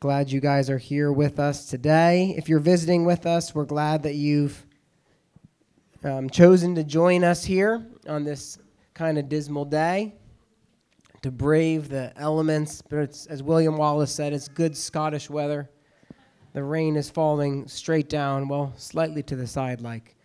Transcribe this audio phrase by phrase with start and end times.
[0.00, 2.34] Glad you guys are here with us today.
[2.38, 4.64] If you're visiting with us, we're glad that you've
[6.02, 8.58] um, chosen to join us here on this
[8.94, 10.14] kind of dismal day
[11.20, 12.80] to brave the elements.
[12.80, 15.68] But as William Wallace said, it's good Scottish weather.
[16.54, 20.16] The rain is falling straight down, well, slightly to the side like.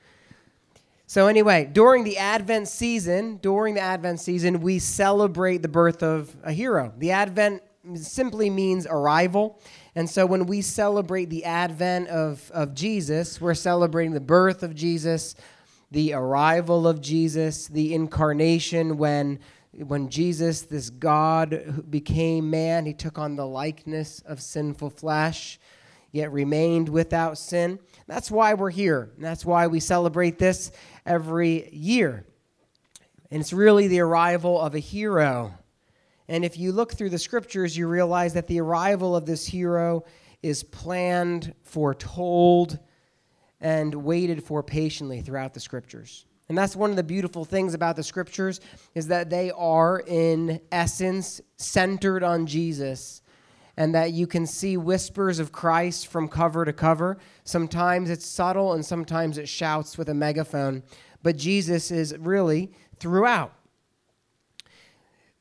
[1.05, 6.33] So, anyway, during the Advent season, during the Advent season, we celebrate the birth of
[6.43, 6.93] a hero.
[6.97, 7.61] The Advent
[7.93, 9.59] simply means arrival.
[9.95, 14.75] And so when we celebrate the advent of, of Jesus, we're celebrating the birth of
[14.75, 15.35] Jesus,
[15.91, 19.39] the arrival of Jesus, the incarnation when
[19.77, 25.59] when Jesus, this God became man, he took on the likeness of sinful flesh,
[26.11, 27.79] yet remained without sin.
[28.07, 29.11] That's why we're here.
[29.17, 30.71] That's why we celebrate this
[31.05, 32.25] every year.
[33.29, 35.53] And it's really the arrival of a hero
[36.27, 40.03] and if you look through the scriptures, you realize that the arrival of this hero
[40.41, 42.79] is planned, foretold,
[43.61, 46.25] and waited for patiently throughout the scriptures.
[46.47, 48.61] And that's one of the beautiful things about the scriptures
[48.93, 53.23] is that they are in essence centered on Jesus
[53.77, 57.17] and that you can see whispers of Christ from cover to cover.
[57.43, 60.83] Sometimes it's subtle and sometimes it shouts with a megaphone,
[61.23, 63.54] but Jesus is really throughout.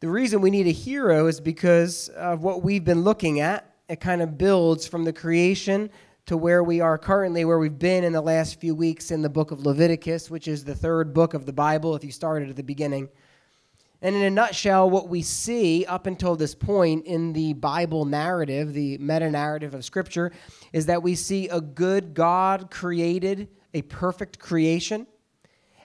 [0.05, 3.75] The reason we need a hero is because of what we've been looking at.
[3.89, 5.89] It kind of builds from the creation
[6.27, 9.31] to where we are currently, where we've been in the last few weeks in the
[9.31, 12.57] book of Leviticus, which is the third book of the Bible if you started at
[12.57, 13.09] the beginning.
[14.03, 18.75] And in a nutshell, what we see up until this point in the Bible narrative,
[18.75, 20.33] the meta narrative of Scripture,
[20.75, 25.07] is that we see a good God created a perfect creation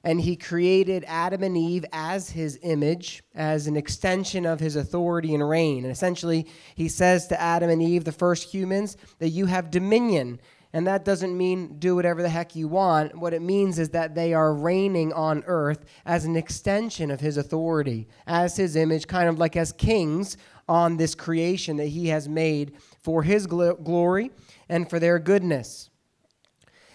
[0.03, 5.33] and he created Adam and Eve as his image, as an extension of his authority
[5.33, 5.83] and reign.
[5.83, 10.39] And essentially, he says to Adam and Eve, the first humans, that you have dominion.
[10.71, 13.17] And that doesn't mean do whatever the heck you want.
[13.17, 17.37] What it means is that they are reigning on earth as an extension of his
[17.37, 22.29] authority, as his image, kind of like as kings on this creation that he has
[22.29, 24.31] made for his gl- glory
[24.69, 25.88] and for their goodness.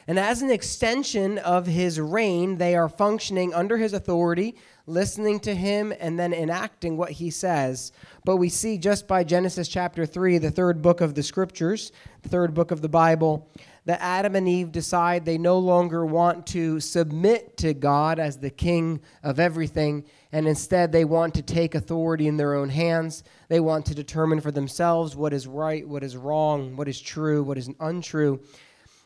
[0.06, 4.54] And as an extension of his reign, they are functioning under his authority,
[4.86, 7.90] listening to him, and then enacting what he says.
[8.24, 11.90] But we see just by Genesis chapter 3, the third book of the scriptures,
[12.22, 13.50] the third book of the Bible,
[13.86, 18.50] that Adam and Eve decide they no longer want to submit to God as the
[18.50, 23.24] king of everything, and instead they want to take authority in their own hands.
[23.48, 27.42] They want to determine for themselves what is right, what is wrong, what is true,
[27.42, 28.40] what is untrue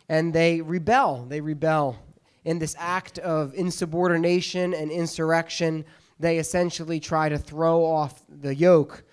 [0.09, 1.27] and they rebel.
[1.29, 1.97] They rebel.
[2.45, 5.85] In this act of insubordination and insurrection,
[6.19, 9.05] they essentially try to throw off the yoke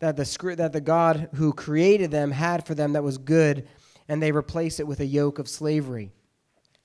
[0.00, 3.68] that the, that the God who created them had for them that was good,
[4.08, 6.10] and they replace it with a yoke of slavery.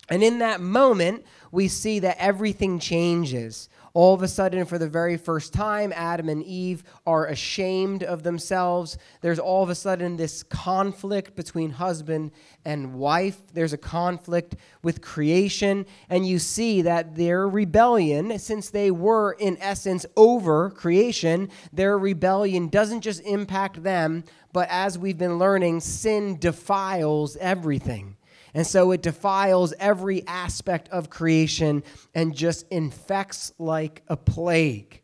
[0.10, 3.70] And in that moment, we see that everything changes.
[3.94, 8.24] All of a sudden, for the very first time, Adam and Eve are ashamed of
[8.24, 8.98] themselves.
[9.22, 12.32] There's all of a sudden this conflict between husband
[12.66, 13.38] and wife.
[13.54, 15.86] There's a conflict with creation.
[16.10, 22.68] And you see that their rebellion, since they were in essence over creation, their rebellion
[22.68, 28.18] doesn't just impact them, but as we've been learning, sin defiles everything.
[28.56, 31.84] And so it defiles every aspect of creation
[32.16, 35.02] and just infects like a plague.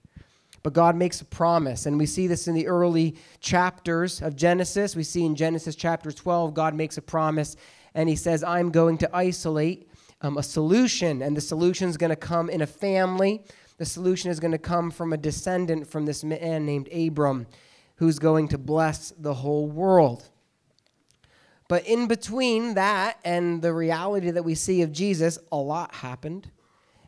[0.64, 4.96] But God makes a promise, and we see this in the early chapters of Genesis.
[4.96, 7.58] We see in Genesis chapter 12, God makes a promise,
[7.94, 9.90] and He says, I'm going to isolate
[10.22, 13.44] um, a solution, and the solution is going to come in a family.
[13.80, 17.48] The solution is going to come from a descendant from this man named Abram,
[17.96, 20.31] who's going to bless the whole world.
[21.72, 26.52] But in between that and the reality that we see of Jesus, a lot happened.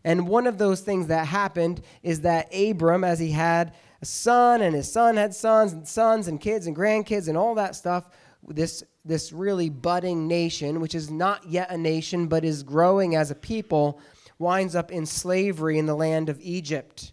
[0.05, 4.61] And one of those things that happened is that Abram, as he had a son,
[4.61, 8.07] and his son had sons, and sons, and kids, and grandkids, and all that stuff,
[8.47, 13.31] this, this really budding nation, which is not yet a nation, but is growing as
[13.31, 13.99] a people,
[14.39, 17.11] winds up in slavery in the land of Egypt.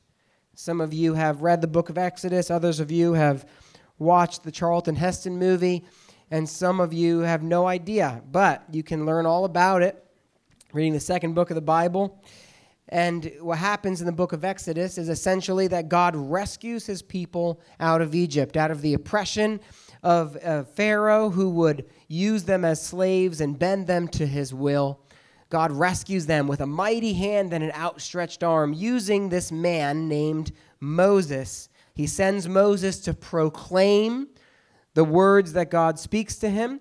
[0.55, 3.44] Some of you have read the book of Exodus, others of you have
[3.99, 5.85] watched the Charlton Heston movie
[6.31, 10.05] and some of you have no idea, but you can learn all about it
[10.73, 12.23] reading the second book of the Bible.
[12.88, 17.61] And what happens in the book of Exodus is essentially that God rescues his people
[17.79, 19.61] out of Egypt, out of the oppression
[20.03, 25.00] of uh, Pharaoh, who would use them as slaves and bend them to his will.
[25.50, 30.53] God rescues them with a mighty hand and an outstretched arm, using this man named
[30.81, 31.69] Moses.
[31.94, 34.29] He sends Moses to proclaim
[35.00, 36.79] the words that God speaks to him,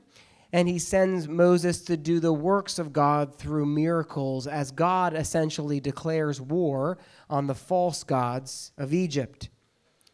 [0.51, 5.79] and he sends Moses to do the works of God through miracles as God essentially
[5.79, 6.97] declares war
[7.29, 9.47] on the false gods of Egypt.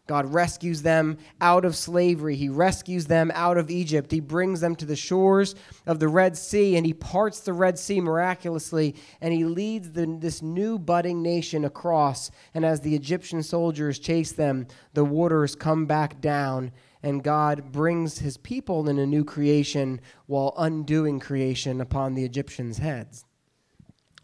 [0.05, 2.35] God rescues them out of slavery.
[2.35, 4.11] He rescues them out of Egypt.
[4.11, 5.55] He brings them to the shores
[5.87, 10.05] of the Red Sea and he parts the Red Sea miraculously and he leads the,
[10.19, 12.29] this new budding nation across.
[12.53, 16.71] And as the Egyptian soldiers chase them, the waters come back down
[17.05, 22.79] and God brings his people in a new creation while undoing creation upon the Egyptians'
[22.79, 23.25] heads.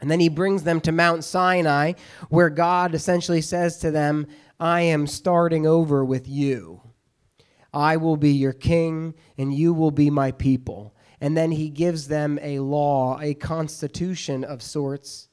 [0.01, 1.93] And then he brings them to Mount Sinai,
[2.29, 4.25] where God essentially says to them,
[4.59, 6.81] I am starting over with you.
[7.71, 10.95] I will be your king, and you will be my people.
[11.21, 15.29] And then he gives them a law, a constitution of sorts,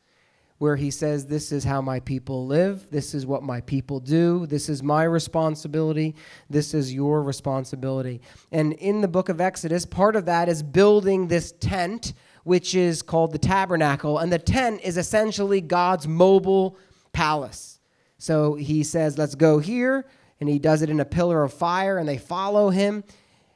[0.59, 2.91] where he says, This is how my people live.
[2.91, 4.47] This is what my people do.
[4.47, 6.15] This is my responsibility.
[6.51, 8.21] This is your responsibility.
[8.53, 12.13] And in the book of Exodus, part of that is building this tent,
[12.45, 14.19] which is called the tabernacle.
[14.19, 16.77] And the tent is essentially God's mobile
[17.13, 17.81] palace.
[18.19, 20.07] So he says, Let's go here.
[20.41, 23.03] And he does it in a pillar of fire, and they follow him.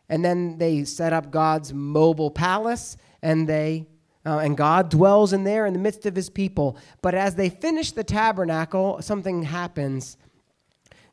[0.08, 3.86] And then they set up God's mobile palace, and they
[4.24, 6.76] uh, and God dwells in there in the midst of his people.
[7.00, 10.16] But as they finish the tabernacle, something happens.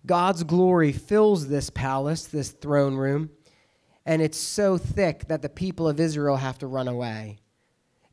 [0.06, 3.32] God's glory fills this palace, this throne room,
[4.06, 7.40] and it's so thick that the people of Israel have to run away.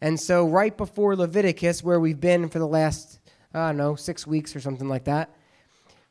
[0.01, 3.21] And so, right before Leviticus, where we've been for the last
[3.57, 5.31] I don't know, six weeks or something like that.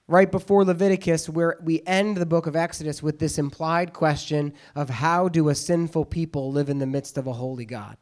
[0.08, 4.90] Right before Leviticus, where we end the book of Exodus with this implied question of
[4.90, 7.98] how do a sinful people live in the midst of a holy God?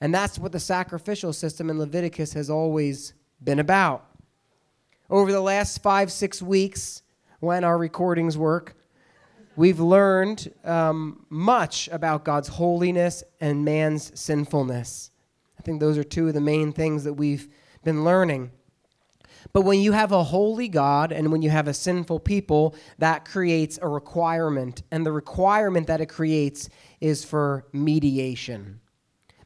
[0.00, 4.06] And that's what the sacrificial system in Leviticus has always been about.
[5.08, 7.02] Over the last five, six weeks,
[7.40, 8.76] when our recordings work,
[9.56, 15.10] we've learned um, much about God's holiness and man's sinfulness.
[15.58, 17.48] I think those are two of the main things that we've
[17.84, 18.50] been learning.
[19.52, 23.24] But when you have a holy God and when you have a sinful people, that
[23.24, 24.82] creates a requirement.
[24.90, 26.68] And the requirement that it creates
[27.00, 28.80] is for mediation.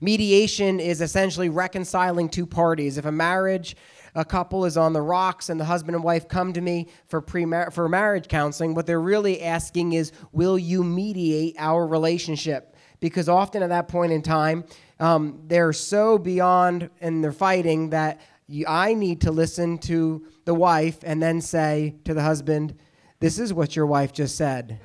[0.01, 2.99] Mediation is essentially reconciling two parties.
[2.99, 3.77] If a marriage,
[4.15, 7.21] a couple is on the rocks and the husband and wife come to me for
[7.21, 12.77] pre for marriage counseling, what they're really asking is, will you mediate our relationship?
[13.01, 14.65] Because often at that point in time,
[15.01, 18.21] um, they're so beyond and they're fighting that
[18.67, 22.75] I need to listen to the wife and then say to the husband,
[23.21, 24.81] This is what your wife just said.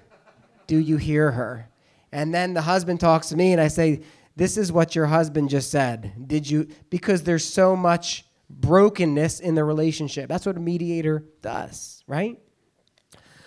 [0.67, 1.69] Do you hear her?
[2.11, 4.01] And then the husband talks to me and I say,
[4.35, 6.27] This is what your husband just said.
[6.27, 6.67] Did you?
[6.89, 10.27] Because there's so much brokenness in the relationship.
[10.27, 12.39] That's what a mediator does, right?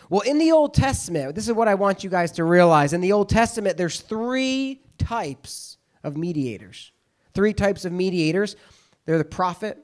[0.08, 2.92] Well, in the Old Testament, this is what I want you guys to realize.
[2.92, 6.92] In the Old Testament, there's three types of mediators.
[7.34, 8.56] Three types of mediators
[9.04, 9.78] they're the prophet,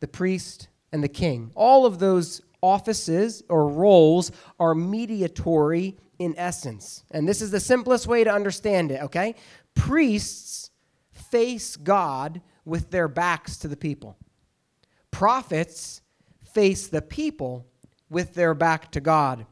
[0.00, 1.52] the priest, and the king.
[1.54, 7.04] All of those offices or roles are mediatory in essence.
[7.10, 9.34] And this is the simplest way to understand it, okay?
[9.74, 10.70] Priests
[11.10, 14.16] face God with their backs to the people,
[15.10, 16.00] prophets
[16.44, 17.66] face the people
[18.08, 19.46] with their back to God.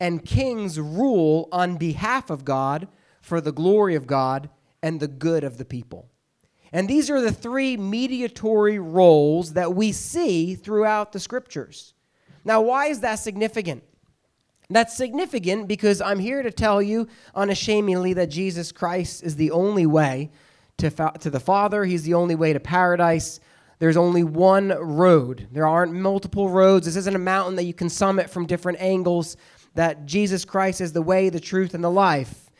[0.00, 2.88] And kings rule on behalf of God
[3.20, 4.50] for the glory of God
[4.82, 6.08] and the good of the people.
[6.72, 11.94] And these are the three mediatory roles that we see throughout the scriptures.
[12.44, 13.84] Now, why is that significant?
[14.70, 19.86] That's significant because I'm here to tell you unashamedly that Jesus Christ is the only
[19.86, 20.30] way
[20.78, 23.40] to, fa- to the Father, He's the only way to paradise.
[23.78, 25.48] There's only one road.
[25.50, 26.86] There aren't multiple roads.
[26.86, 29.36] This isn't a mountain that you can summit from different angles.
[29.74, 32.50] That Jesus Christ is the way, the truth, and the life.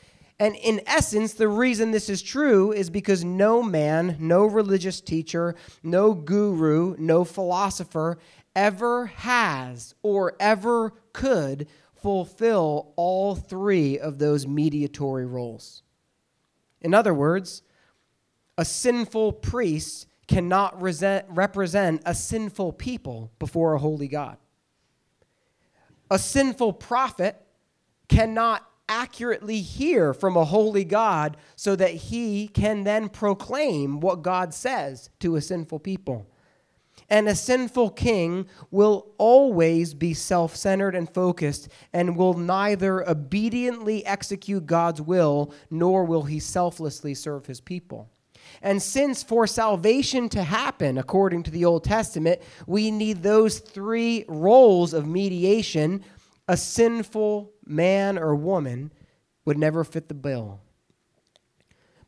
[0.41, 5.55] And in essence, the reason this is true is because no man, no religious teacher,
[5.85, 8.19] no guru, no philosopher
[8.57, 11.69] ever has or ever could
[12.03, 15.83] fulfill all three of those mediatory roles.
[16.81, 17.63] In other words,
[18.59, 24.37] a sinful priest cannot represent a sinful people before a holy God.
[26.11, 27.41] A sinful prophet
[28.09, 34.53] cannot accurately hear from a holy God so that he can then proclaim what God
[34.53, 36.27] says to a sinful people.
[37.13, 44.05] And a sinful king will always be self centered and focused and will neither obediently
[44.07, 48.09] execute God's will nor will he selflessly serve his people.
[48.63, 54.25] And since for salvation to happen, according to the Old Testament, we need those three
[54.27, 56.03] roles of mediation
[56.49, 58.91] a sinful man or woman
[59.45, 60.61] would never fit the bill.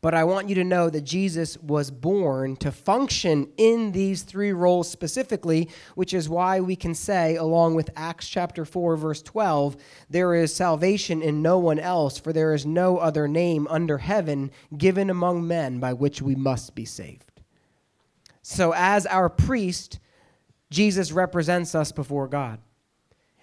[0.05, 4.53] But I want you to know that Jesus was born to function in these three
[4.53, 9.79] roles specifically, which is why we can say, along with Acts chapter 4, verse 12,
[10.11, 14.51] there is salvation in no one else, for there is no other name under heaven
[14.77, 17.41] given among men by which we must be saved.
[18.43, 20.01] So, as our priest,
[20.71, 22.59] Jesus represents us before God.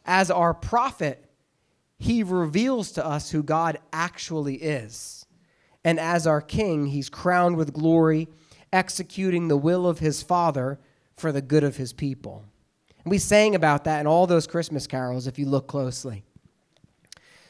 [0.05, 1.25] As our prophet,
[1.97, 5.20] he reveals to us who God actually is
[5.83, 8.27] and as our king, he's crowned with glory,
[8.71, 10.79] executing the will of his Father
[11.15, 12.45] for the good of his people.
[13.03, 16.23] And we sang about that in all those Christmas carols if you look closely.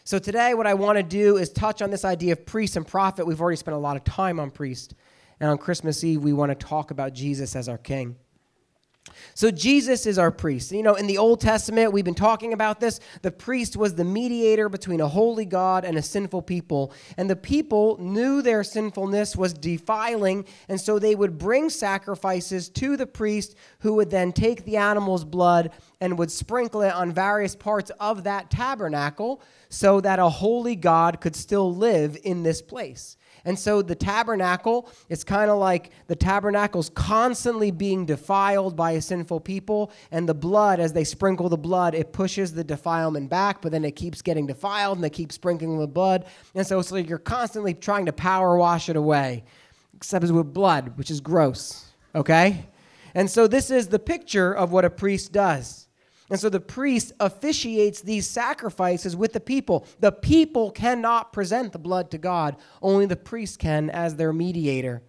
[0.03, 2.87] So today, what I want to do is touch on this idea of priest and
[2.87, 3.25] prophet.
[3.25, 4.95] We've already spent a lot of time on priest.
[5.39, 8.15] And on Christmas Eve, we want to talk about Jesus as our king.
[9.33, 10.71] So Jesus is our priest.
[10.71, 12.99] You know, in the Old Testament, we've been talking about this.
[13.21, 16.93] The priest was the mediator between a holy God and a sinful people.
[17.17, 22.97] And the people knew their sinfulness was defiling, and so they would bring sacrifices to
[22.97, 27.55] the priest who would then take the animal's blood and would sprinkle it on various
[27.55, 33.17] parts of that tabernacle so that a holy God could still live in this place.
[33.45, 39.01] And so the tabernacle, it's kind of like the tabernacle's constantly being defiled by a
[39.01, 43.61] sinful people, and the blood, as they sprinkle the blood, it pushes the defilement back,
[43.61, 46.25] but then it keeps getting defiled and they keep sprinkling the blood.
[46.55, 49.43] And so it's like you're constantly trying to power wash it away,
[49.95, 52.65] except it's with blood, which is gross, okay?
[53.13, 55.87] And so this is the picture of what a priest does.
[56.31, 59.85] And so the priest officiates these sacrifices with the people.
[59.99, 65.03] The people cannot present the blood to God, only the priest can as their mediator.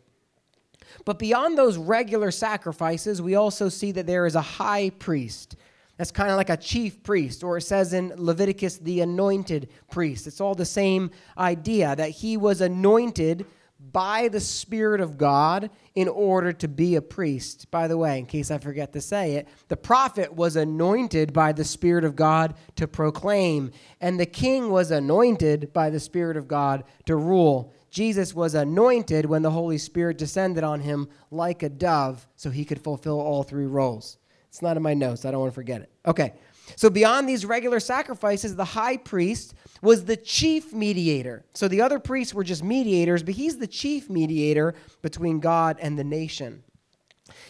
[1.05, 5.55] But beyond those regular sacrifices, we also see that there is a high priest.
[5.97, 10.27] That's kind of like a chief priest, or it says in Leviticus, the anointed priest.
[10.27, 13.47] It's all the same idea that he was anointed
[13.93, 17.71] by the Spirit of God in order to be a priest.
[17.71, 21.53] By the way, in case I forget to say it, the prophet was anointed by
[21.53, 23.71] the Spirit of God to proclaim,
[24.01, 27.73] and the king was anointed by the Spirit of God to rule.
[27.91, 32.65] Jesus was anointed when the Holy Spirit descended on him like a dove so he
[32.65, 34.17] could fulfill all three roles.
[34.49, 35.91] It's not in my notes, I don't want to forget it.
[36.07, 36.33] Okay.
[36.77, 41.45] So, beyond these regular sacrifices, the high priest was the chief mediator.
[41.55, 45.99] So, the other priests were just mediators, but he's the chief mediator between God and
[45.99, 46.63] the nation.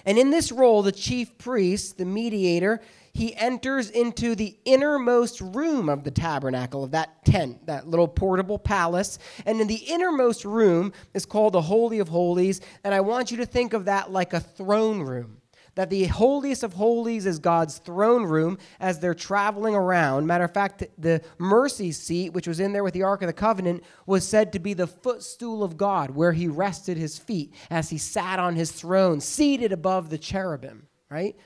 [0.04, 2.81] And in this role, the chief priest, the mediator,
[3.12, 8.59] he enters into the innermost room of the tabernacle, of that tent, that little portable
[8.59, 9.19] palace.
[9.45, 12.62] And in the innermost room is called the Holy of Holies.
[12.85, 15.41] And I want you to think of that like a throne room
[15.74, 20.26] that the holiest of holies is God's throne room as they're traveling around.
[20.26, 23.32] Matter of fact, the mercy seat, which was in there with the Ark of the
[23.32, 27.90] Covenant, was said to be the footstool of God, where he rested his feet as
[27.90, 31.36] he sat on his throne, seated above the cherubim, right?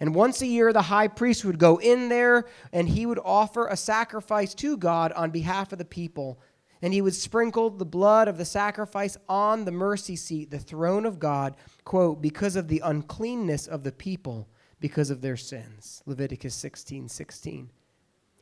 [0.00, 3.66] And once a year, the high priest would go in there and he would offer
[3.66, 6.38] a sacrifice to God on behalf of the people
[6.82, 11.04] and he would sprinkle the blood of the sacrifice on the mercy seat, the throne
[11.04, 14.48] of God, quote, because of the uncleanness of the people,
[14.80, 16.02] because of their sins.
[16.06, 17.70] Leviticus 16 16.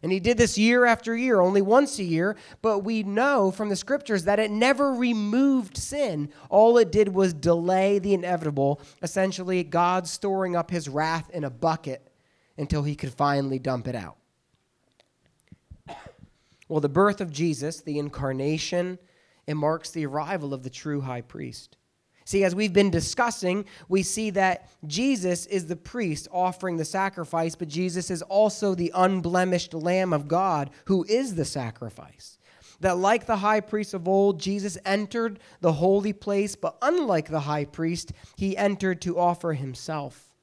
[0.02, 3.70] And he did this year after year, only once a year, but we know from
[3.70, 6.28] the scriptures that it never removed sin.
[6.50, 11.50] All it did was delay the inevitable, essentially, God storing up his wrath in a
[11.50, 12.08] bucket
[12.58, 14.16] until he could finally dump it out.
[16.68, 18.98] Well, the birth of Jesus, the incarnation,
[19.46, 21.76] it marks the arrival of the true high priest.
[22.24, 27.54] See, as we've been discussing, we see that Jesus is the priest offering the sacrifice,
[27.54, 32.38] but Jesus is also the unblemished Lamb of God who is the sacrifice.
[32.80, 37.40] That, like the high priest of old, Jesus entered the holy place, but unlike the
[37.40, 40.34] high priest, he entered to offer himself.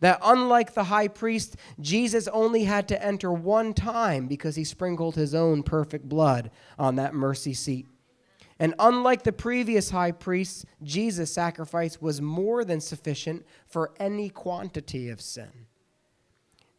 [0.00, 5.14] That unlike the high priest, Jesus only had to enter one time because he sprinkled
[5.14, 7.86] his own perfect blood on that mercy seat.
[8.58, 15.08] And unlike the previous high priests, Jesus' sacrifice was more than sufficient for any quantity
[15.08, 15.48] of sin.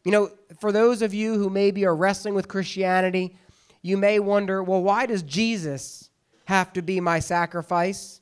[0.04, 3.36] You know, for those of you who maybe are wrestling with Christianity,
[3.82, 6.10] you may wonder, well, why does Jesus
[6.44, 8.20] have to be my sacrifice?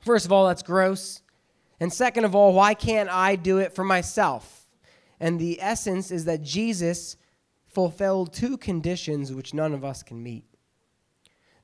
[0.00, 1.21] First of all, that's gross.
[1.82, 4.68] And second of all, why can't I do it for myself?
[5.18, 7.16] And the essence is that Jesus
[7.66, 10.44] fulfilled two conditions which none of us can meet.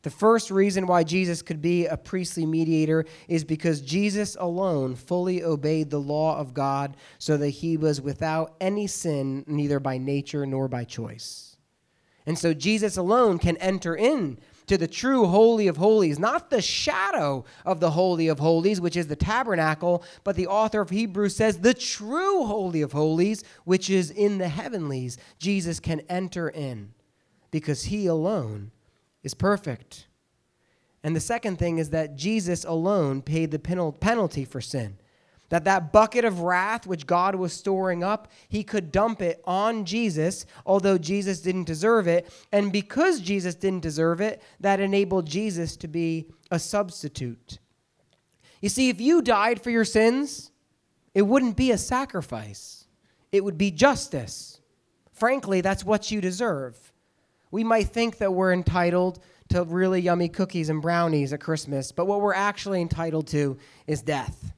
[0.03, 5.45] The first reason why Jesus could be a priestly mediator is because Jesus alone fully
[5.45, 10.45] obeyed the law of God so that he was without any sin, neither by nature
[10.45, 11.57] nor by choice.
[12.27, 16.63] And so Jesus alone can enter in to the true Holy of Holies, not the
[16.63, 21.37] shadow of the Holy of Holies, which is the tabernacle, but the author of Hebrews
[21.37, 25.19] says the true Holy of Holies, which is in the heavenlies.
[25.39, 26.93] Jesus can enter in
[27.51, 28.71] because he alone
[29.23, 30.07] is perfect.
[31.03, 34.98] And the second thing is that Jesus alone paid the penalty for sin.
[35.51, 39.87] That that bucket of wrath which God was storing up, he could dump it on
[39.87, 42.31] Jesus, although Jesus didn't deserve it.
[42.53, 47.59] And because Jesus didn't deserve it, that enabled Jesus to be a substitute.
[48.61, 50.51] You see, if you died for your sins,
[51.15, 52.87] it wouldn't be a sacrifice,
[53.33, 54.61] it would be justice.
[55.13, 56.93] Frankly, that's what you deserve.
[57.51, 62.07] We might think that we're entitled to really yummy cookies and brownies at Christmas, but
[62.07, 64.53] what we're actually entitled to is death.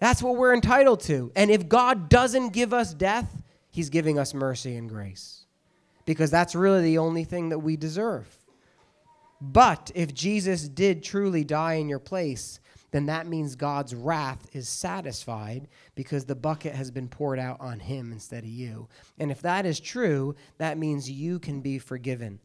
[0.00, 1.32] That's what we're entitled to.
[1.34, 5.44] And if God doesn't give us death, He's giving us mercy and grace
[6.04, 8.26] because that's really the only thing that we deserve.
[9.40, 14.68] But if Jesus did truly die in your place, then that means God's wrath is
[14.68, 18.88] satisfied because the bucket has been poured out on him instead of you.
[19.18, 22.40] And if that is true, that means you can be forgiven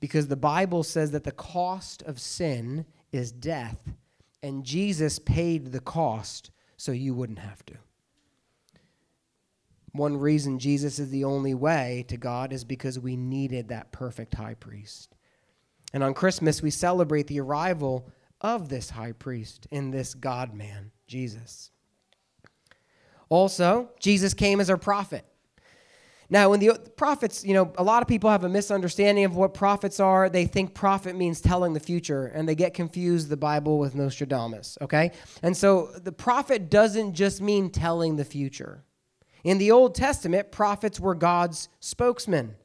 [0.00, 3.78] because the Bible says that the cost of sin is death,
[4.42, 7.74] and Jesus paid the cost so you wouldn't have to.
[9.92, 14.34] One reason Jesus is the only way to God is because we needed that perfect
[14.34, 15.14] high priest.
[15.92, 20.90] And on Christmas, we celebrate the arrival of this high priest in this God man,
[21.06, 21.70] Jesus.
[23.28, 25.24] Also, Jesus came as our prophet.
[26.28, 29.54] Now, when the prophets, you know, a lot of people have a misunderstanding of what
[29.54, 30.28] prophets are.
[30.28, 34.76] They think prophet means telling the future, and they get confused the Bible with Nostradamus,
[34.80, 35.12] okay?
[35.42, 38.82] And so the prophet doesn't just mean telling the future.
[39.44, 42.56] In the Old Testament, prophets were God's spokesmen.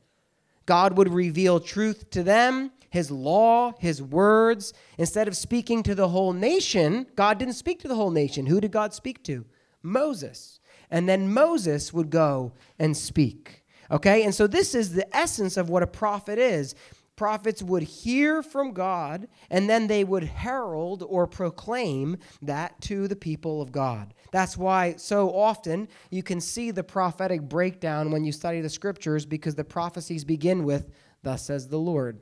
[0.65, 4.73] God would reveal truth to them, his law, his words.
[4.97, 8.47] Instead of speaking to the whole nation, God didn't speak to the whole nation.
[8.47, 9.45] Who did God speak to?
[9.83, 10.59] Moses
[10.91, 13.63] and then Moses would go and speak.
[13.89, 14.23] Okay?
[14.23, 16.75] And so this is the essence of what a prophet is.
[17.15, 23.15] Prophets would hear from God and then they would herald or proclaim that to the
[23.15, 24.13] people of God.
[24.31, 29.25] That's why so often you can see the prophetic breakdown when you study the scriptures
[29.25, 30.89] because the prophecies begin with,
[31.23, 32.21] Thus says the Lord.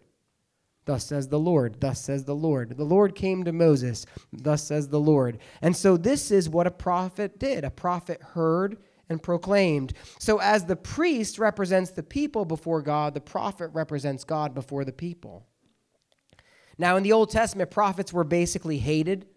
[0.89, 1.79] Thus says the Lord.
[1.81, 2.75] Thus says the Lord.
[2.75, 4.07] The Lord came to Moses.
[4.33, 5.37] Thus says the Lord.
[5.61, 7.63] And so this is what a prophet did.
[7.63, 9.93] A prophet heard and proclaimed.
[10.17, 14.91] So as the priest represents the people before God, the prophet represents God before the
[14.91, 15.45] people.
[16.79, 19.27] Now, in the Old Testament, prophets were basically hated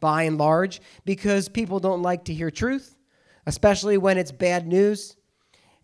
[0.00, 2.96] by and large because people don't like to hear truth,
[3.46, 5.14] especially when it's bad news.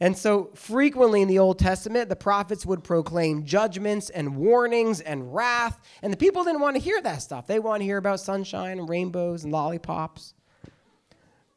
[0.01, 5.33] And so, frequently in the Old Testament, the prophets would proclaim judgments and warnings and
[5.33, 7.47] wrath, and the people didn't want to hear that stuff.
[7.47, 10.35] They want to hear about sunshine and rainbows and lollipops.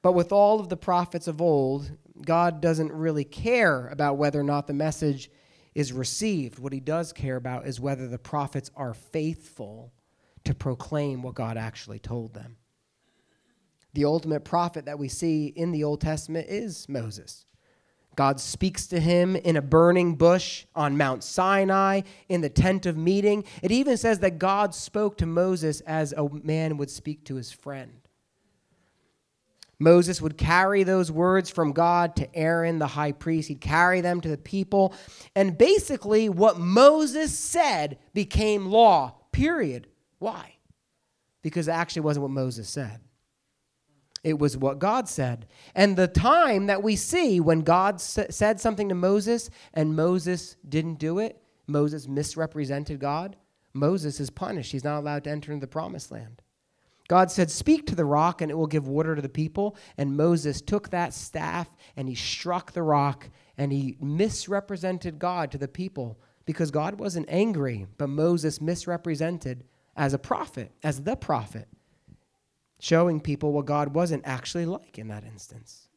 [0.04, 1.92] But with all of the prophets of old,
[2.24, 5.32] God doesn't really care about whether or not the message
[5.74, 6.60] is received.
[6.60, 9.94] What he does care about is whether the prophets are faithful
[10.44, 12.58] to proclaim what God actually told them.
[13.94, 17.47] The ultimate prophet that we see in the Old Testament is Moses.
[18.18, 22.98] God speaks to him in a burning bush on Mount Sinai, in the tent of
[22.98, 23.44] meeting.
[23.62, 27.52] It even says that God spoke to Moses as a man would speak to his
[27.52, 28.02] friend.
[29.78, 33.50] Moses would carry those words from God to Aaron, the high priest.
[33.50, 34.96] He'd carry them to the people.
[35.36, 39.86] And basically, what Moses said became law, period.
[40.18, 40.56] Why?
[41.44, 43.00] Because it actually wasn't what Moses said.
[44.24, 45.48] It was what God said.
[45.76, 50.96] And the time that we see when God said something to Moses and Moses didn't
[50.96, 53.36] do it, Moses misrepresented God,
[53.74, 54.72] Moses is punished.
[54.72, 56.42] He's not allowed to enter into the promised land.
[57.08, 59.78] God said, Speak to the rock and it will give water to the people.
[59.98, 65.58] And Moses took that staff and he struck the rock and he misrepresented God to
[65.58, 69.64] the people because God wasn't angry, but Moses misrepresented
[69.96, 71.68] as a prophet, as the prophet
[72.80, 75.88] showing people what God wasn't actually like in that instance.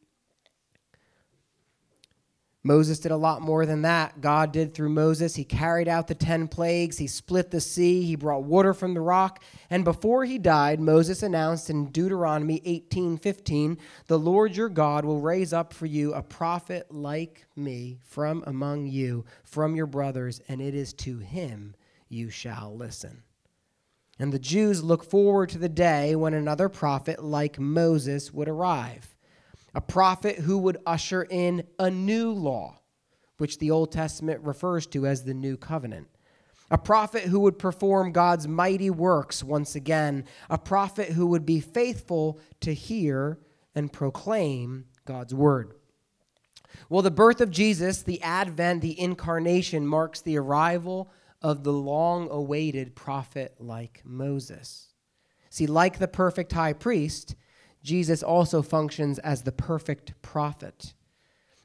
[2.63, 4.21] Moses did a lot more than that.
[4.21, 5.33] God did through Moses.
[5.33, 6.99] He carried out the 10 plagues.
[6.99, 8.03] He split the sea.
[8.03, 9.43] He brought water from the rock.
[9.71, 15.53] And before he died, Moses announced in Deuteronomy 18:15, "The Lord your God will raise
[15.53, 20.75] up for you a prophet like me from among you, from your brothers, and it
[20.75, 21.73] is to him
[22.09, 23.23] you shall listen."
[24.19, 29.15] And the Jews look forward to the day when another prophet like Moses would arrive,
[29.73, 32.77] a prophet who would usher in a new law.
[33.41, 36.07] which the Old Testament refers to as the New Covenant.
[36.69, 41.59] A prophet who would perform God's mighty works once again, a prophet who would be
[41.59, 43.39] faithful to hear
[43.73, 45.73] and proclaim God's word.
[46.87, 52.29] Well, the birth of Jesus, the advent, the incarnation marks the arrival of the long
[52.29, 54.89] awaited prophet like Moses.
[55.49, 57.35] See, like the perfect high priest,
[57.83, 60.93] Jesus also functions as the perfect prophet.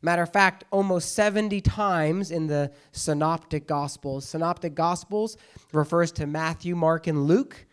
[0.03, 4.27] Matter of fact, almost 70 times in the Synoptic Gospels.
[4.27, 5.37] Synoptic Gospels
[5.73, 7.67] refers to Matthew, Mark, and Luke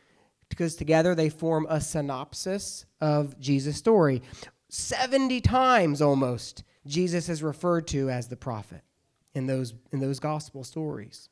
[0.50, 4.22] because together they form a synopsis of Jesus' story.
[4.70, 8.82] 70 times almost Jesus is referred to as the prophet
[9.34, 11.30] in those, in those gospel stories.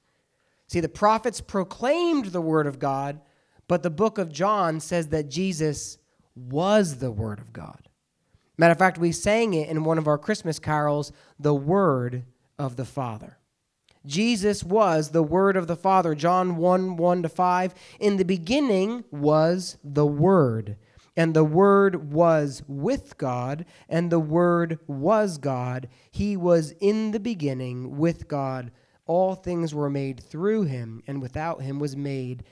[0.71, 3.19] See, the prophets proclaimed the word of God,
[3.67, 5.97] but the book of John says that Jesus
[6.34, 7.89] was the word of God.
[8.57, 12.23] Matter of fact, we sang it in one of our Christmas carols, the word
[12.57, 13.38] of the Father.
[14.05, 16.15] Jesus was the word of the Father.
[16.15, 17.73] John 1 1 to 5.
[17.99, 20.77] In the beginning was the Word,
[21.17, 25.89] and the Word was with God, and the Word was God.
[26.10, 28.71] He was in the beginning with God.
[29.06, 32.44] All things were made through him, and without him was made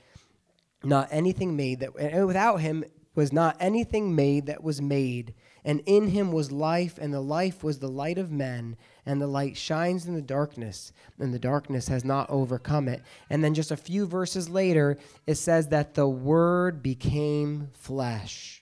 [0.82, 2.84] not anything made that and without him
[3.14, 5.34] was not anything made that was made.
[5.64, 8.76] And in him was life, and the life was the light of men.
[9.04, 13.02] And the light shines in the darkness, and the darkness has not overcome it.
[13.28, 18.59] And then just a few verses later, it says that the Word became flesh.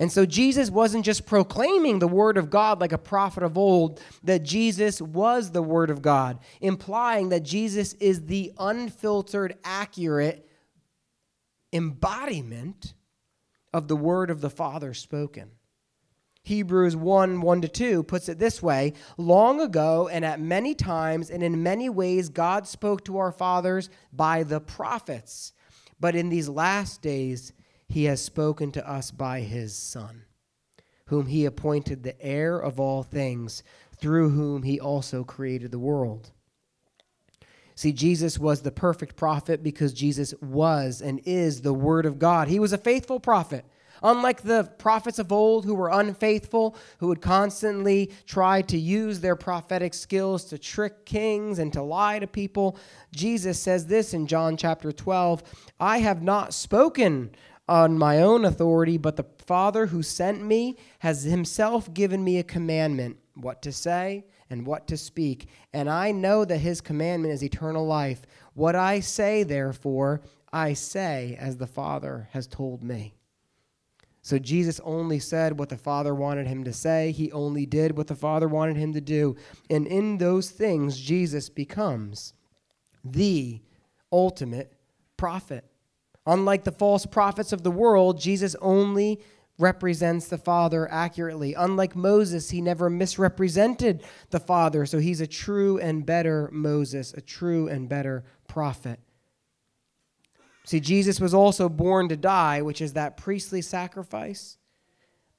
[0.00, 4.00] And so Jesus wasn't just proclaiming the Word of God like a prophet of old,
[4.24, 10.48] that Jesus was the Word of God, implying that Jesus is the unfiltered, accurate
[11.74, 12.94] embodiment
[13.74, 15.50] of the Word of the Father spoken.
[16.44, 21.28] Hebrews 1 1 to 2 puts it this way Long ago, and at many times,
[21.28, 25.52] and in many ways, God spoke to our fathers by the prophets.
[26.00, 27.52] But in these last days,
[27.90, 30.22] he has spoken to us by his Son,
[31.06, 33.62] whom he appointed the heir of all things,
[33.98, 36.30] through whom he also created the world.
[37.74, 42.48] See, Jesus was the perfect prophet because Jesus was and is the Word of God.
[42.48, 43.64] He was a faithful prophet
[44.02, 49.36] Unlike the prophets of old who were unfaithful, who would constantly try to use their
[49.36, 52.78] prophetic skills to trick kings and to lie to people,
[53.12, 55.42] Jesus says this in John chapter 12
[55.78, 57.30] I have not spoken
[57.70, 62.42] on my own authority, but the Father who sent me has himself given me a
[62.42, 65.48] commandment what to say and what to speak.
[65.72, 68.22] And I know that his commandment is eternal life.
[68.54, 70.20] What I say, therefore,
[70.52, 73.14] I say as the Father has told me.
[74.20, 77.12] So Jesus only said what the Father wanted him to say.
[77.12, 79.36] He only did what the Father wanted him to do.
[79.70, 82.34] And in those things, Jesus becomes
[83.04, 83.60] the
[84.12, 84.72] ultimate
[85.16, 85.69] prophet.
[86.30, 89.20] Unlike the false prophets of the world, Jesus only
[89.58, 91.54] represents the Father accurately.
[91.54, 94.86] Unlike Moses, he never misrepresented the Father.
[94.86, 99.00] So he's a true and better Moses, a true and better prophet.
[100.64, 104.56] See, Jesus was also born to die, which is that priestly sacrifice.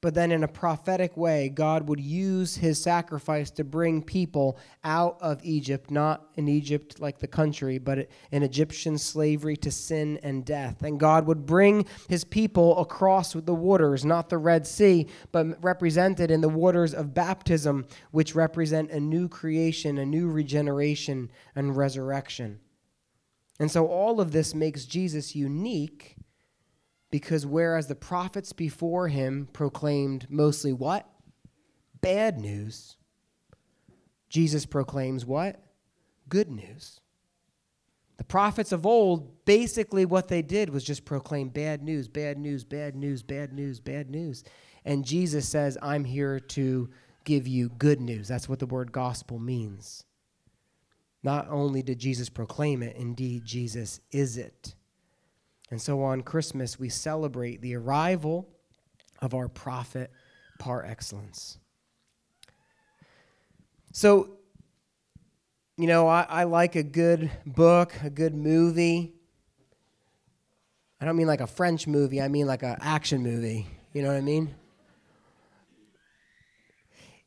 [0.02, 5.18] But then, in a prophetic way, God would use his sacrifice to bring people out
[5.22, 10.44] of Egypt, not in Egypt like the country, but in Egyptian slavery to sin and
[10.44, 10.82] death.
[10.82, 16.32] And God would bring his people across the waters, not the Red Sea, but represented
[16.32, 22.60] in the waters of baptism, which represent a new creation, a new regeneration, and resurrection.
[23.60, 26.16] And so all of this makes Jesus unique
[27.12, 31.08] because whereas the prophets before him proclaimed mostly what?
[32.00, 32.96] Bad news.
[34.30, 35.62] Jesus proclaims what?
[36.30, 37.02] Good news.
[38.18, 42.64] The prophets of old, basically what they did was just proclaim bad news, bad news,
[42.64, 44.44] bad news, bad news, bad news.
[44.86, 46.90] And Jesus says, I'm here to
[47.26, 48.28] give you good news.
[48.28, 50.06] That's what the word gospel means.
[51.24, 54.76] Not only did Jesus proclaim it, indeed, Jesus is it.
[55.72, 58.50] And so on Christmas, we celebrate the arrival
[59.22, 60.12] of our prophet
[60.60, 61.58] par excellence.
[63.94, 64.38] So,
[65.78, 69.14] you know, I, I, like a good book, a good movie.
[71.00, 73.66] I don't mean like a French movie, I mean like an action movie.
[73.94, 74.54] You know what I mean?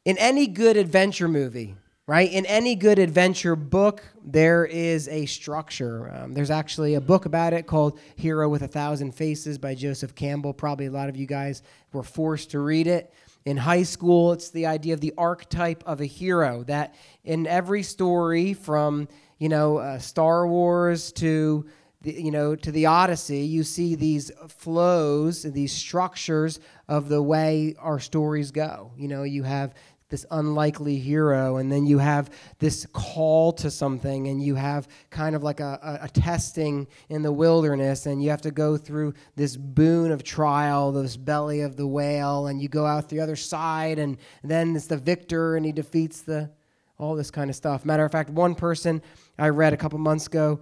[0.04, 2.30] In any good adventure movie, right?
[2.30, 6.12] In any good adventure book, there is a structure.
[6.14, 10.14] Um, there's actually a book about it called Hero with a Thousand Faces by Joseph
[10.14, 10.52] Campbell.
[10.52, 11.62] Probably a lot of you guys
[11.92, 13.12] were forced to read it.
[13.46, 17.82] In high school, it's the idea of the archetype of a hero that in every
[17.82, 21.66] story from, you know, uh, Star Wars to
[22.04, 27.98] you know, to the Odyssey, you see these flows, these structures of the way our
[27.98, 28.92] stories go.
[28.96, 29.74] You know, you have
[30.14, 35.34] this unlikely hero, and then you have this call to something, and you have kind
[35.34, 39.12] of like a, a, a, testing in the wilderness, and you have to go through
[39.34, 43.34] this boon of trial, this belly of the whale, and you go out the other
[43.34, 46.48] side, and then it's the victor, and he defeats the
[46.96, 47.84] all this kind of stuff.
[47.84, 49.02] Matter of fact, one person
[49.36, 50.60] I read a couple months ago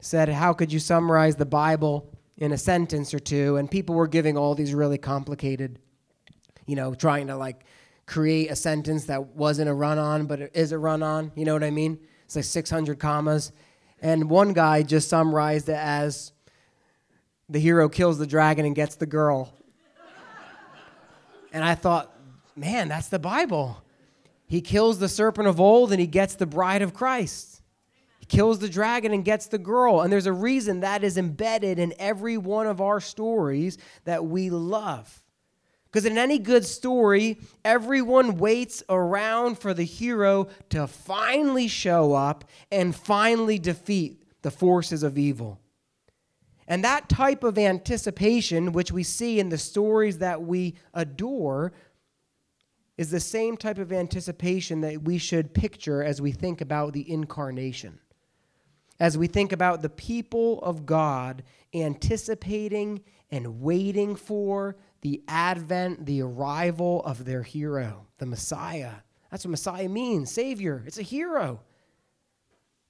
[0.00, 3.58] said, How could you summarize the Bible in a sentence or two?
[3.58, 5.78] And people were giving all these really complicated,
[6.66, 7.64] you know, trying to like
[8.08, 11.30] create a sentence that wasn't a run on, but it is a run on.
[11.36, 11.98] You know what I mean?
[12.24, 13.52] It's like 600 commas.
[14.00, 16.32] And one guy just summarized it as
[17.50, 19.52] the hero kills the dragon and gets the girl.
[21.52, 22.10] and I thought,
[22.56, 23.82] man, that's the Bible.
[24.46, 27.60] He kills the serpent of old and he gets the bride of Christ
[28.18, 30.00] He kills the dragon and gets the girl.
[30.00, 34.48] And there's a reason that is embedded in every one of our stories that we
[34.48, 35.22] love.
[35.98, 42.44] Because in any good story, everyone waits around for the hero to finally show up
[42.70, 45.58] and finally defeat the forces of evil.
[46.68, 51.72] And that type of anticipation, which we see in the stories that we adore,
[52.96, 57.10] is the same type of anticipation that we should picture as we think about the
[57.10, 57.98] incarnation
[59.00, 61.42] as we think about the people of God
[61.74, 68.92] anticipating and waiting for the advent, the arrival of their hero, the Messiah.
[69.30, 70.82] That's what Messiah means Savior.
[70.86, 71.60] It's a hero.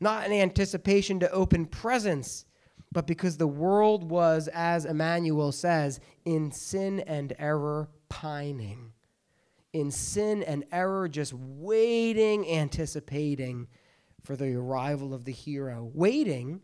[0.01, 2.45] Not an anticipation to open presents,
[2.93, 8.93] but because the world was, as Emmanuel says, in sin and error pining.
[9.73, 13.67] In sin and error, just waiting, anticipating
[14.23, 16.61] for the arrival of the hero, waiting,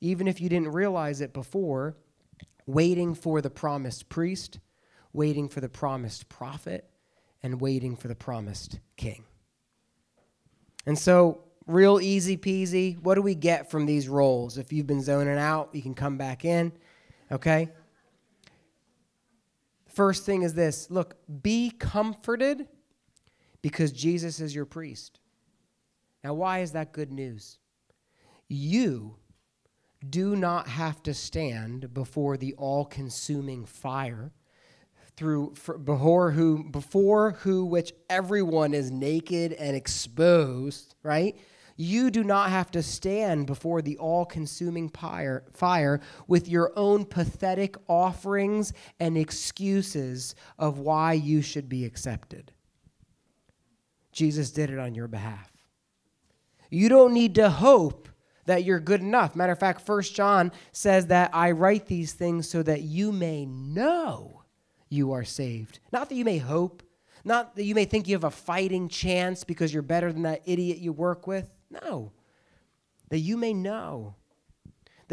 [0.00, 1.96] even if you didn't realize it before,
[2.66, 4.58] waiting for the promised priest,
[5.12, 6.88] waiting for the promised prophet,
[7.42, 9.24] and waiting for the promised king.
[10.86, 14.58] And so, real easy peasy, what do we get from these roles?
[14.58, 16.72] If you've been zoning out, you can come back in,
[17.30, 17.68] okay?
[19.88, 22.66] First thing is this look, be comforted
[23.60, 25.20] because Jesus is your priest.
[26.24, 27.58] Now, why is that good news?
[28.48, 29.16] You
[30.08, 34.32] do not have to stand before the all consuming fire
[35.16, 41.36] through before who before who which everyone is naked and exposed right
[41.76, 47.04] you do not have to stand before the all consuming fire, fire with your own
[47.04, 52.52] pathetic offerings and excuses of why you should be accepted.
[54.12, 55.50] Jesus did it on your behalf.
[56.70, 58.08] You don't need to hope
[58.52, 59.34] that you're good enough.
[59.34, 63.46] Matter of fact, First John says that I write these things so that you may
[63.46, 64.42] know
[64.90, 65.78] you are saved.
[65.90, 66.82] Not that you may hope,
[67.24, 70.42] not that you may think you have a fighting chance because you're better than that
[70.44, 71.48] idiot you work with.
[71.70, 72.12] No.
[73.08, 74.16] That you may know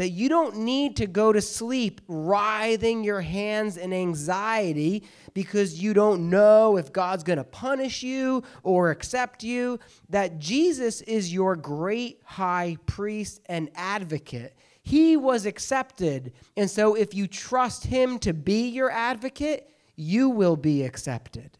[0.00, 5.92] that you don't need to go to sleep writhing your hands in anxiety because you
[5.92, 9.78] don't know if God's going to punish you or accept you.
[10.08, 14.56] That Jesus is your great high priest and advocate.
[14.80, 16.32] He was accepted.
[16.56, 21.58] And so if you trust him to be your advocate, you will be accepted.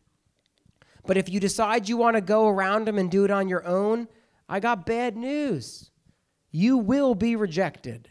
[1.05, 3.67] But if you decide you want to go around him and do it on your
[3.67, 4.09] own,
[4.49, 5.91] I got bad news.
[6.51, 8.10] You will be rejected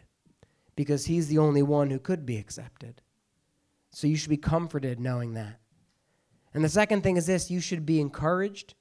[0.79, 3.01] because he's the only one who could be accepted.
[3.89, 5.59] So you should be comforted knowing that.
[6.53, 8.75] And the second thing is this you should be encouraged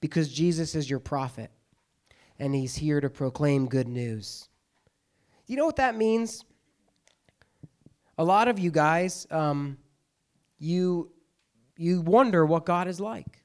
[0.00, 1.50] because Jesus is your prophet
[2.38, 4.48] and he's here to proclaim good news.
[5.48, 6.44] You know what that means?
[8.16, 9.78] A lot of you guys, um,
[10.60, 11.10] you,
[11.76, 13.39] you wonder what God is like.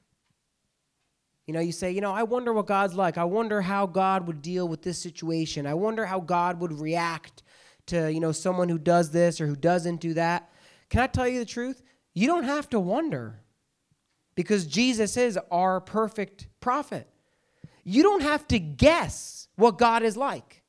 [1.46, 3.18] You know, you say, you know, I wonder what God's like.
[3.18, 5.66] I wonder how God would deal with this situation.
[5.66, 7.44] I wonder how God would react
[7.86, 10.50] to, you know, someone who does this or who doesn't do that.
[10.90, 11.82] Can I tell you the truth?
[12.14, 13.40] You don't have to wonder
[14.34, 17.08] because Jesus is our perfect prophet.
[17.84, 20.64] You don't have to guess what God is like.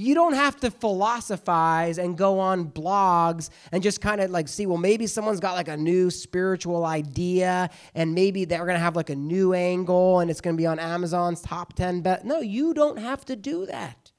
[0.00, 4.64] You don't have to philosophize and go on blogs and just kind of like see,
[4.64, 8.96] well, maybe someone's got like a new spiritual idea and maybe they're going to have
[8.96, 12.24] like a new angle and it's going to be on Amazon's top 10 bet.
[12.24, 14.10] No, you don't have to do that.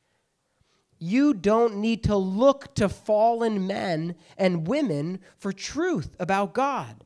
[1.00, 7.06] You don't need to look to fallen men and women for truth about God.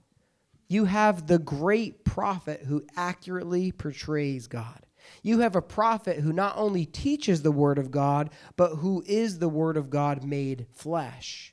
[0.67, 4.84] You have the great prophet who accurately portrays God.
[5.25, 9.39] You have a prophet who not only teaches the word of God, but who is
[9.39, 11.51] the word of God made flesh.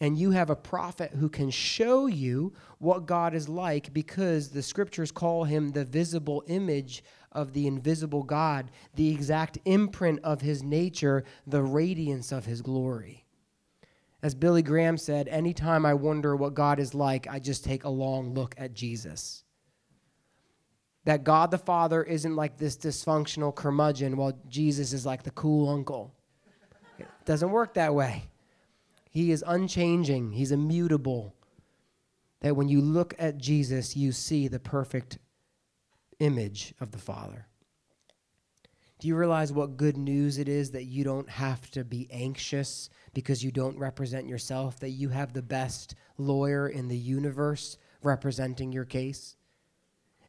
[0.00, 4.62] And you have a prophet who can show you what God is like because the
[4.62, 10.62] scriptures call him the visible image of the invisible God, the exact imprint of his
[10.62, 13.26] nature, the radiance of his glory.
[14.22, 17.88] As Billy Graham said, anytime I wonder what God is like, I just take a
[17.88, 19.42] long look at Jesus.
[21.04, 25.68] That God the Father isn't like this dysfunctional curmudgeon, while Jesus is like the cool
[25.68, 26.14] uncle.
[26.98, 28.24] It doesn't work that way.
[29.10, 31.34] He is unchanging, He's immutable.
[32.40, 35.18] That when you look at Jesus, you see the perfect
[36.18, 37.46] image of the Father.
[39.02, 42.88] Do you realize what good news it is that you don't have to be anxious
[43.14, 48.70] because you don't represent yourself, that you have the best lawyer in the universe representing
[48.70, 49.36] your case?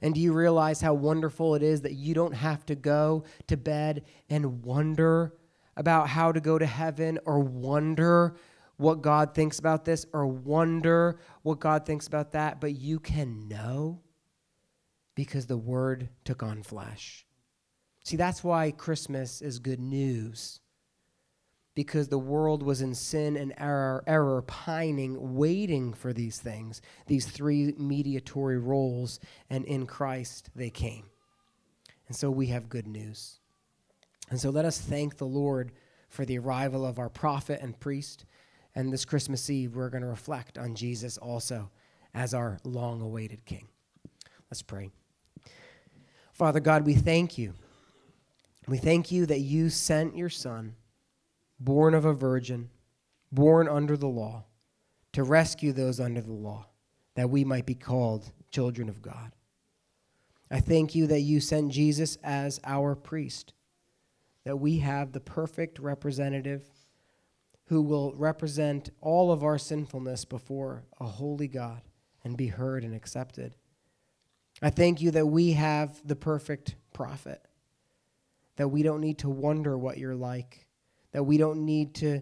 [0.04, 3.56] And do you realize how wonderful it is that you don't have to go to
[3.56, 5.34] bed and wonder
[5.78, 8.36] about how to go to heaven or wonder
[8.76, 13.48] what God thinks about this or wonder what God thinks about that, but you can
[13.48, 14.02] know
[15.16, 17.26] because the Word took on flesh.
[18.04, 20.60] See, that's why Christmas is good news.
[21.76, 27.26] Because the world was in sin and error, error, pining, waiting for these things, these
[27.26, 31.06] three mediatory roles, and in Christ they came.
[32.08, 33.40] And so we have good news.
[34.30, 35.72] And so let us thank the Lord
[36.10, 38.26] for the arrival of our prophet and priest.
[38.76, 41.72] And this Christmas Eve, we're going to reflect on Jesus also
[42.14, 43.68] as our long awaited King.
[44.52, 44.92] Let's pray.
[46.34, 47.54] Father God, we thank you
[48.68, 50.76] we thank you that you sent your Son,
[51.63, 52.69] born of a virgin,
[53.32, 54.45] born under the law,
[55.13, 56.67] to rescue those under the law,
[57.15, 59.32] that we might be called children of God.
[60.49, 63.54] I thank you that you sent Jesus as our priest,
[64.43, 66.63] that we have the perfect representative
[67.65, 71.82] who will represent all of our sinfulness before a holy God
[72.23, 73.56] and be heard and accepted.
[74.62, 77.41] I thank you that we have the perfect prophet
[78.56, 80.62] that we don't need to wonder what you're like,
[81.13, 82.21] that we don't need to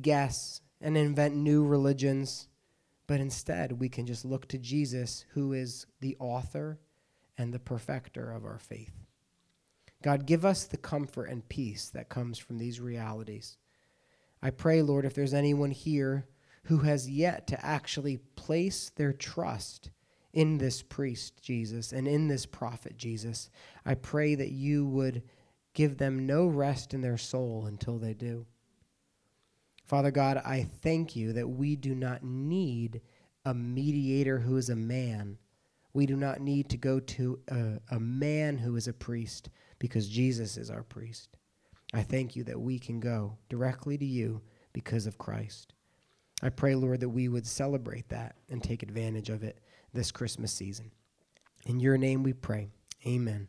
[0.00, 2.48] guess and invent new religions,
[3.06, 6.78] but instead we can just look to Jesus, who is the author
[7.38, 8.92] and the perfecter of our faith.
[10.02, 13.56] God, give us the comfort and peace that comes from these realities.
[14.42, 16.26] I pray, Lord, if there's anyone here
[16.64, 19.90] who has yet to actually place their trust
[20.34, 23.48] in this priest, Jesus, and in this prophet, Jesus,
[23.86, 25.22] I pray that you would
[25.74, 28.46] give them no rest in their soul until they do.
[29.84, 33.02] Father God, I thank you that we do not need
[33.44, 35.36] a mediator who is a man.
[35.92, 40.08] We do not need to go to a, a man who is a priest because
[40.08, 41.36] Jesus is our priest.
[41.92, 44.40] I thank you that we can go directly to you
[44.72, 45.74] because of Christ.
[46.42, 49.60] I pray, Lord, that we would celebrate that and take advantage of it
[49.92, 50.90] this Christmas season.
[51.66, 52.68] In your name we pray.
[53.06, 53.48] Amen.